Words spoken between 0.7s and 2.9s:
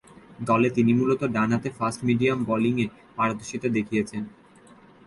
তিনি মূলতঃ ডানহাতে ফাস্ট-মিডিয়াম বোলিংয়ে